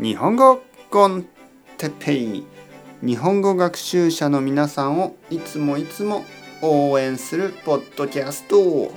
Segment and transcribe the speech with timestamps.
[0.00, 1.26] 日本語コン
[1.76, 2.46] テペイ。
[3.02, 6.24] 日本語学習者の皆さんをいつもいつも
[6.62, 8.90] 応援するポッドキャスト。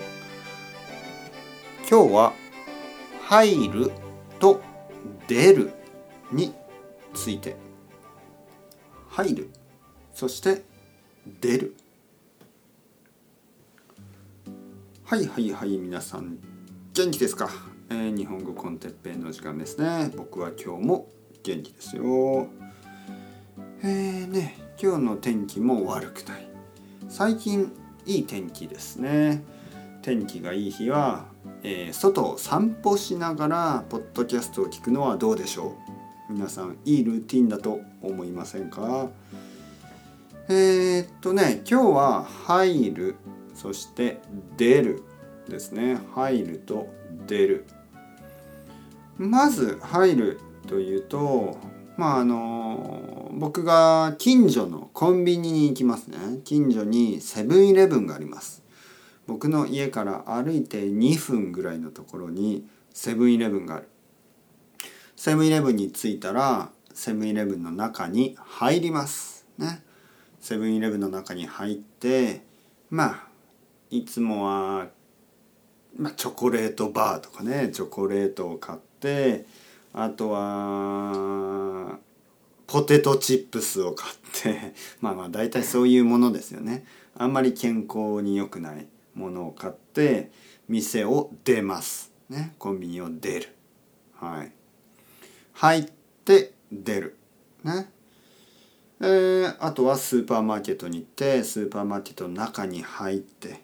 [1.90, 2.34] 今日は
[3.28, 3.92] 「入る」
[4.40, 4.62] と
[5.28, 5.74] 「出る」
[6.32, 6.54] に
[7.14, 7.58] ついて。
[9.10, 9.50] 入る。
[10.14, 10.64] そして
[11.42, 11.76] 出る。
[15.04, 16.38] はいはいはい皆さん。
[16.94, 17.50] 元気ですか、
[17.90, 20.12] えー、日本語コンテッペイの時間ですね。
[20.16, 21.10] 僕は今日も
[21.44, 22.48] 元気ですよ。
[23.84, 26.48] えーね今日の天気も悪くない。
[27.08, 27.72] 最近
[28.06, 29.44] いい天気ですね。
[30.02, 31.26] 天気がいい日は、
[31.62, 35.76] えー、外を散歩しながらポッドキャストを聞くのはどうでしょ
[36.30, 36.34] う。
[36.34, 39.10] 皆さんいいルーティンだと思いませんか？
[40.50, 43.16] えー、っとね今日は入る
[43.54, 44.20] そして
[44.58, 45.04] 出る。
[45.48, 46.00] ですね。
[46.14, 46.88] 入ると
[47.28, 47.66] 出る。
[49.18, 51.58] まず入るというと
[51.98, 56.18] まああの僕が近所のコンビニに行きますね。
[56.44, 58.64] 近所にセブンイレブンがあります。
[59.28, 63.88] 僕の家から歩いて2分ぐらいのところにセブンイレブンがある。
[65.16, 69.46] セブンイレブンに着いたらセブンイレブンの中に入ります。
[69.58, 69.84] ね。
[70.40, 72.42] セブンイレブンの中に入って
[72.90, 73.34] まあ
[73.94, 74.88] いつもは、
[75.98, 79.46] まあ、チョコレートバーとかねチョコレートを買って
[79.94, 82.00] あとは
[82.66, 86.86] ポテトチップスを買って まあまあ大体そういうものですよね。
[87.16, 90.32] あんまり健康に良くないものを買って
[90.68, 92.56] 店を出ますね。
[92.58, 93.50] コンビニを出る。
[94.16, 94.52] はい。
[95.54, 95.92] 入っ
[96.26, 97.18] て出る
[97.64, 97.92] ね。
[99.00, 103.62] えー、あとはスーパーマーケットに行ってスーパーマーケットの中に入って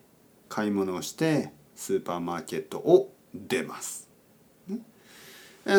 [0.50, 4.10] 買い物をしてスーパーマーケットを出ます。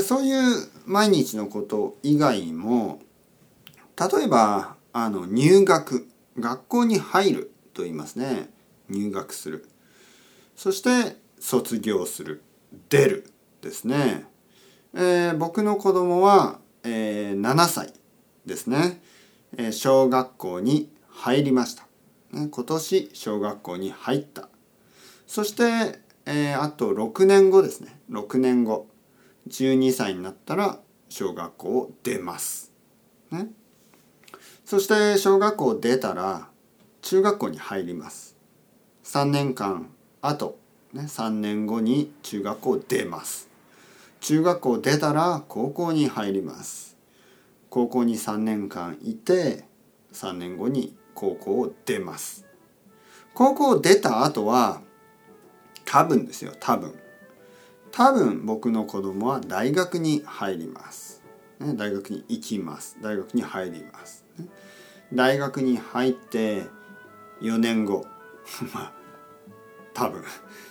[0.02, 3.00] そういう毎日のこと以外にも
[3.98, 8.48] 例えばあの入学学校に入ると言いますね。
[8.88, 9.68] 入学する。
[10.56, 12.42] そして卒業する。
[12.88, 13.32] 出る
[13.62, 14.24] ですね、
[14.94, 17.92] えー、僕の子供は、えー、7歳
[18.46, 19.02] ですね、
[19.58, 21.82] えー、小学校に入りました、
[22.32, 24.49] ね、今年小学校に入った。
[25.30, 28.88] そして、えー、あと6年後ですね6年後
[29.46, 32.72] 12歳になったら小学校を出ます。
[33.30, 33.46] ね、
[34.64, 36.48] そして小学校を出たら
[37.02, 38.34] 中学校に入ります。
[39.04, 40.58] 3年間あと、
[40.92, 43.48] ね、3年後に中学校を出ます。
[44.18, 46.96] 中学校を出たら高校に入ります。
[47.68, 49.62] 高校に3年間いて
[50.12, 52.44] 3年後に高校を出ます。
[53.32, 54.82] 高校を出た後は
[55.90, 56.94] 多分ですよ多分。
[57.90, 61.20] 多分僕の子供は大学に入ります、
[61.58, 62.96] ね、大学に行きます。
[63.02, 64.46] 大学に入ります、ね、
[65.12, 66.62] 大学に入って
[67.42, 68.06] 4年後。
[68.72, 68.92] まあ
[69.92, 70.22] 多分。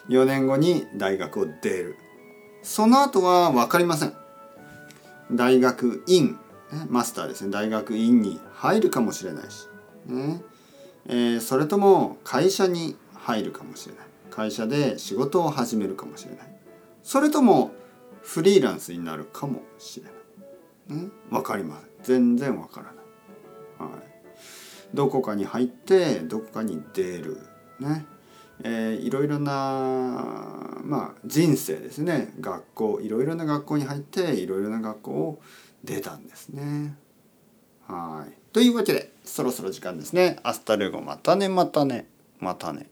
[0.07, 1.97] 4年後に大学を出る。
[2.63, 4.13] その後は分かりません。
[5.33, 6.39] 大学院、
[6.71, 7.51] ね、マスターですね。
[7.51, 9.67] 大学院に入るかもしれないし、
[10.05, 10.41] ね。
[11.07, 14.08] えー、それとも会社に入るかもしれない。
[14.29, 16.47] 会社で仕事を始めるかもしれない。
[17.03, 17.71] それとも
[18.21, 20.05] フリーランスになるかもしれ
[20.95, 21.89] ない、ね、分かりません。
[22.03, 22.93] 全然分から
[23.83, 24.01] ない、はい、
[24.93, 27.37] どこかに入ってどこかに出る。
[27.79, 28.05] ね。
[28.61, 32.33] えー、いろいろなまあ人生ですね。
[32.41, 32.99] 学校。
[33.01, 35.41] いろいろな学校に入っていろいろな学校を
[35.83, 36.97] 出たんですね。
[37.87, 38.33] はい。
[38.51, 40.39] というわけでそろそろ時間ですね。
[40.43, 42.07] アスタルゴまたねまたね
[42.39, 42.89] またね。